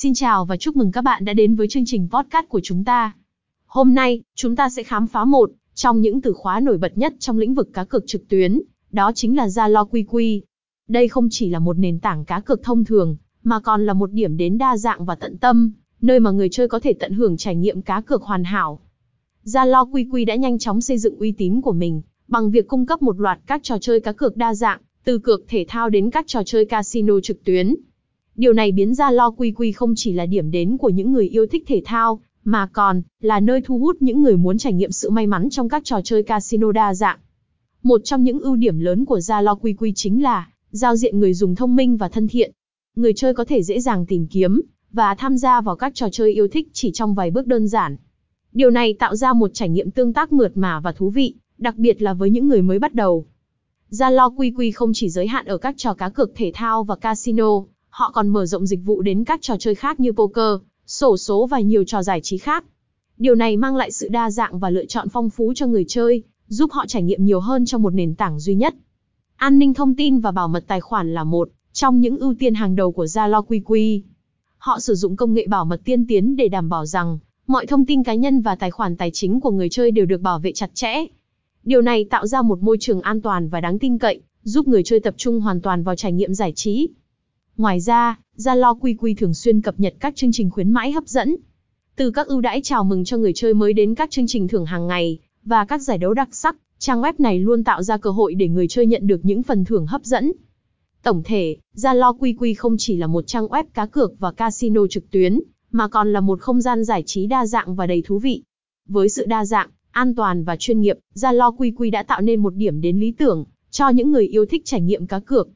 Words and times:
Xin 0.00 0.14
chào 0.14 0.44
và 0.44 0.56
chúc 0.56 0.76
mừng 0.76 0.92
các 0.92 1.04
bạn 1.04 1.24
đã 1.24 1.32
đến 1.32 1.54
với 1.54 1.68
chương 1.68 1.82
trình 1.86 2.08
podcast 2.10 2.48
của 2.48 2.60
chúng 2.62 2.84
ta. 2.84 3.12
Hôm 3.66 3.94
nay, 3.94 4.22
chúng 4.34 4.56
ta 4.56 4.70
sẽ 4.70 4.82
khám 4.82 5.06
phá 5.06 5.24
một 5.24 5.50
trong 5.74 6.00
những 6.00 6.20
từ 6.20 6.32
khóa 6.32 6.60
nổi 6.60 6.78
bật 6.78 6.98
nhất 6.98 7.14
trong 7.18 7.38
lĩnh 7.38 7.54
vực 7.54 7.70
cá 7.72 7.84
cược 7.84 8.04
trực 8.06 8.28
tuyến, 8.28 8.60
đó 8.90 9.12
chính 9.14 9.36
là 9.36 9.46
Zalo 9.46 9.88
QQ. 9.88 10.40
Đây 10.88 11.08
không 11.08 11.28
chỉ 11.30 11.48
là 11.48 11.58
một 11.58 11.78
nền 11.78 12.00
tảng 12.00 12.24
cá 12.24 12.40
cược 12.40 12.62
thông 12.62 12.84
thường, 12.84 13.16
mà 13.42 13.60
còn 13.60 13.86
là 13.86 13.92
một 13.92 14.12
điểm 14.12 14.36
đến 14.36 14.58
đa 14.58 14.76
dạng 14.76 15.04
và 15.04 15.14
tận 15.14 15.38
tâm, 15.38 15.72
nơi 16.00 16.20
mà 16.20 16.30
người 16.30 16.48
chơi 16.48 16.68
có 16.68 16.80
thể 16.80 16.92
tận 16.92 17.12
hưởng 17.12 17.36
trải 17.36 17.56
nghiệm 17.56 17.82
cá 17.82 18.00
cược 18.00 18.22
hoàn 18.22 18.44
hảo. 18.44 18.80
Zalo 19.44 19.90
QQ 19.90 20.26
đã 20.26 20.34
nhanh 20.34 20.58
chóng 20.58 20.80
xây 20.80 20.98
dựng 20.98 21.18
uy 21.18 21.32
tín 21.32 21.60
của 21.60 21.72
mình 21.72 22.02
bằng 22.28 22.50
việc 22.50 22.68
cung 22.68 22.86
cấp 22.86 23.02
một 23.02 23.20
loạt 23.20 23.38
các 23.46 23.60
trò 23.62 23.78
chơi 23.78 24.00
cá 24.00 24.12
cược 24.12 24.36
đa 24.36 24.54
dạng, 24.54 24.80
từ 25.04 25.18
cược 25.18 25.48
thể 25.48 25.64
thao 25.68 25.90
đến 25.90 26.10
các 26.10 26.26
trò 26.26 26.42
chơi 26.46 26.64
casino 26.64 27.20
trực 27.22 27.44
tuyến. 27.44 27.74
Điều 28.38 28.52
này 28.52 28.72
biến 28.72 28.94
ra 28.94 29.10
Lo 29.10 29.30
Quy 29.30 29.52
Quy 29.52 29.72
không 29.72 29.94
chỉ 29.96 30.12
là 30.12 30.26
điểm 30.26 30.50
đến 30.50 30.76
của 30.76 30.88
những 30.88 31.12
người 31.12 31.28
yêu 31.28 31.46
thích 31.46 31.64
thể 31.66 31.82
thao, 31.84 32.20
mà 32.44 32.66
còn 32.72 33.02
là 33.20 33.40
nơi 33.40 33.60
thu 33.60 33.78
hút 33.78 33.96
những 34.00 34.22
người 34.22 34.36
muốn 34.36 34.58
trải 34.58 34.72
nghiệm 34.72 34.90
sự 34.92 35.10
may 35.10 35.26
mắn 35.26 35.50
trong 35.50 35.68
các 35.68 35.84
trò 35.84 36.00
chơi 36.04 36.22
casino 36.22 36.72
đa 36.72 36.94
dạng. 36.94 37.18
Một 37.82 38.00
trong 38.04 38.24
những 38.24 38.40
ưu 38.40 38.56
điểm 38.56 38.78
lớn 38.78 39.04
của 39.04 39.20
gia 39.20 39.40
lo 39.40 39.54
Quy 39.54 39.72
Quy 39.72 39.92
chính 39.94 40.22
là 40.22 40.48
giao 40.70 40.96
diện 40.96 41.18
người 41.18 41.34
dùng 41.34 41.54
thông 41.54 41.76
minh 41.76 41.96
và 41.96 42.08
thân 42.08 42.28
thiện. 42.28 42.52
Người 42.96 43.12
chơi 43.12 43.34
có 43.34 43.44
thể 43.44 43.62
dễ 43.62 43.80
dàng 43.80 44.06
tìm 44.06 44.26
kiếm 44.26 44.60
và 44.92 45.14
tham 45.14 45.38
gia 45.38 45.60
vào 45.60 45.76
các 45.76 45.94
trò 45.94 46.08
chơi 46.12 46.32
yêu 46.32 46.48
thích 46.48 46.68
chỉ 46.72 46.90
trong 46.94 47.14
vài 47.14 47.30
bước 47.30 47.46
đơn 47.46 47.68
giản. 47.68 47.96
Điều 48.52 48.70
này 48.70 48.94
tạo 48.94 49.16
ra 49.16 49.32
một 49.32 49.50
trải 49.54 49.68
nghiệm 49.68 49.90
tương 49.90 50.12
tác 50.12 50.32
mượt 50.32 50.56
mà 50.56 50.80
và 50.80 50.92
thú 50.92 51.10
vị, 51.10 51.34
đặc 51.58 51.76
biệt 51.76 52.02
là 52.02 52.14
với 52.14 52.30
những 52.30 52.48
người 52.48 52.62
mới 52.62 52.78
bắt 52.78 52.94
đầu. 52.94 53.26
Gia 53.88 54.10
lo 54.10 54.28
quy 54.28 54.50
quy 54.50 54.70
không 54.70 54.92
chỉ 54.94 55.08
giới 55.08 55.26
hạn 55.26 55.46
ở 55.46 55.58
các 55.58 55.74
trò 55.78 55.94
cá 55.94 56.08
cược 56.08 56.34
thể 56.34 56.50
thao 56.54 56.84
và 56.84 56.96
casino, 56.96 57.62
họ 57.98 58.10
còn 58.10 58.28
mở 58.28 58.46
rộng 58.46 58.66
dịch 58.66 58.80
vụ 58.84 59.02
đến 59.02 59.24
các 59.24 59.42
trò 59.42 59.56
chơi 59.58 59.74
khác 59.74 60.00
như 60.00 60.12
poker, 60.12 60.60
sổ 60.86 61.16
số 61.16 61.46
và 61.46 61.60
nhiều 61.60 61.84
trò 61.84 62.02
giải 62.02 62.20
trí 62.22 62.38
khác. 62.38 62.64
Điều 63.16 63.34
này 63.34 63.56
mang 63.56 63.76
lại 63.76 63.92
sự 63.92 64.08
đa 64.08 64.30
dạng 64.30 64.58
và 64.58 64.70
lựa 64.70 64.84
chọn 64.84 65.08
phong 65.08 65.30
phú 65.30 65.52
cho 65.56 65.66
người 65.66 65.84
chơi, 65.88 66.22
giúp 66.48 66.72
họ 66.72 66.86
trải 66.86 67.02
nghiệm 67.02 67.24
nhiều 67.24 67.40
hơn 67.40 67.66
trong 67.66 67.82
một 67.82 67.94
nền 67.94 68.14
tảng 68.14 68.40
duy 68.40 68.54
nhất. 68.54 68.74
An 69.36 69.58
ninh 69.58 69.74
thông 69.74 69.94
tin 69.94 70.20
và 70.20 70.30
bảo 70.30 70.48
mật 70.48 70.64
tài 70.66 70.80
khoản 70.80 71.14
là 71.14 71.24
một 71.24 71.48
trong 71.72 72.00
những 72.00 72.18
ưu 72.18 72.34
tiên 72.38 72.54
hàng 72.54 72.76
đầu 72.76 72.92
của 72.92 73.04
Zalo 73.04 73.44
QQ. 73.46 74.00
Họ 74.58 74.80
sử 74.80 74.94
dụng 74.94 75.16
công 75.16 75.34
nghệ 75.34 75.46
bảo 75.46 75.64
mật 75.64 75.80
tiên 75.84 76.06
tiến 76.06 76.36
để 76.36 76.48
đảm 76.48 76.68
bảo 76.68 76.86
rằng 76.86 77.18
mọi 77.46 77.66
thông 77.66 77.86
tin 77.86 78.02
cá 78.02 78.14
nhân 78.14 78.40
và 78.40 78.54
tài 78.54 78.70
khoản 78.70 78.96
tài 78.96 79.10
chính 79.10 79.40
của 79.40 79.50
người 79.50 79.68
chơi 79.68 79.90
đều 79.90 80.06
được 80.06 80.20
bảo 80.20 80.38
vệ 80.38 80.52
chặt 80.52 80.70
chẽ. 80.74 81.06
Điều 81.64 81.82
này 81.82 82.04
tạo 82.04 82.26
ra 82.26 82.42
một 82.42 82.62
môi 82.62 82.76
trường 82.80 83.00
an 83.00 83.20
toàn 83.20 83.48
và 83.48 83.60
đáng 83.60 83.78
tin 83.78 83.98
cậy, 83.98 84.20
giúp 84.42 84.68
người 84.68 84.82
chơi 84.82 85.00
tập 85.00 85.14
trung 85.16 85.40
hoàn 85.40 85.60
toàn 85.60 85.82
vào 85.82 85.96
trải 85.96 86.12
nghiệm 86.12 86.34
giải 86.34 86.52
trí. 86.52 86.88
Ngoài 87.58 87.80
ra, 87.80 88.18
Zalo 88.36 88.78
QQ 88.78 89.14
thường 89.18 89.34
xuyên 89.34 89.60
cập 89.60 89.80
nhật 89.80 89.94
các 90.00 90.16
chương 90.16 90.32
trình 90.32 90.50
khuyến 90.50 90.70
mãi 90.70 90.92
hấp 90.92 91.08
dẫn. 91.08 91.36
Từ 91.96 92.10
các 92.10 92.26
ưu 92.26 92.40
đãi 92.40 92.60
chào 92.62 92.84
mừng 92.84 93.04
cho 93.04 93.16
người 93.16 93.32
chơi 93.32 93.54
mới 93.54 93.72
đến 93.72 93.94
các 93.94 94.10
chương 94.10 94.26
trình 94.26 94.48
thưởng 94.48 94.66
hàng 94.66 94.86
ngày 94.86 95.18
và 95.44 95.64
các 95.64 95.82
giải 95.82 95.98
đấu 95.98 96.14
đặc 96.14 96.28
sắc, 96.32 96.56
trang 96.78 97.02
web 97.02 97.12
này 97.18 97.38
luôn 97.38 97.64
tạo 97.64 97.82
ra 97.82 97.96
cơ 97.96 98.10
hội 98.10 98.34
để 98.34 98.48
người 98.48 98.68
chơi 98.68 98.86
nhận 98.86 99.06
được 99.06 99.20
những 99.22 99.42
phần 99.42 99.64
thưởng 99.64 99.86
hấp 99.86 100.04
dẫn. 100.04 100.32
Tổng 101.02 101.22
thể, 101.24 101.56
Zalo 101.76 102.18
QQ 102.18 102.54
không 102.58 102.76
chỉ 102.78 102.96
là 102.96 103.06
một 103.06 103.26
trang 103.26 103.46
web 103.46 103.64
cá 103.74 103.86
cược 103.86 104.18
và 104.18 104.32
casino 104.32 104.86
trực 104.86 105.10
tuyến, 105.10 105.40
mà 105.70 105.88
còn 105.88 106.12
là 106.12 106.20
một 106.20 106.40
không 106.40 106.60
gian 106.60 106.84
giải 106.84 107.02
trí 107.06 107.26
đa 107.26 107.46
dạng 107.46 107.74
và 107.74 107.86
đầy 107.86 108.02
thú 108.06 108.18
vị. 108.18 108.42
Với 108.88 109.08
sự 109.08 109.26
đa 109.26 109.44
dạng, 109.44 109.68
an 109.90 110.14
toàn 110.14 110.44
và 110.44 110.56
chuyên 110.56 110.80
nghiệp, 110.80 110.98
Zalo 111.14 111.56
QQ 111.56 111.90
đã 111.90 112.02
tạo 112.02 112.20
nên 112.20 112.40
một 112.40 112.54
điểm 112.54 112.80
đến 112.80 113.00
lý 113.00 113.12
tưởng 113.12 113.44
cho 113.70 113.88
những 113.88 114.12
người 114.12 114.26
yêu 114.26 114.46
thích 114.46 114.62
trải 114.64 114.80
nghiệm 114.80 115.06
cá 115.06 115.18
cược. 115.18 115.48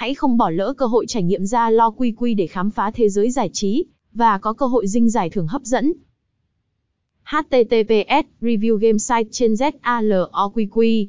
Hãy 0.00 0.14
không 0.14 0.36
bỏ 0.36 0.50
lỡ 0.50 0.74
cơ 0.76 0.86
hội 0.86 1.06
trải 1.08 1.22
nghiệm 1.22 1.46
ra 1.46 1.70
lo 1.70 1.90
quy 1.90 2.12
quy 2.16 2.34
để 2.34 2.46
khám 2.46 2.70
phá 2.70 2.90
thế 2.94 3.08
giới 3.08 3.30
giải 3.30 3.50
trí 3.52 3.84
và 4.12 4.38
có 4.38 4.52
cơ 4.52 4.66
hội 4.66 4.86
dinh 4.86 5.10
giải 5.10 5.30
thưởng 5.30 5.46
hấp 5.46 5.62
dẫn. 5.62 5.92
https 7.24 8.24
review 8.40 8.76
game 8.76 8.98
site 8.98 9.28
trên 9.32 9.52
ZALOQQ 9.52 11.06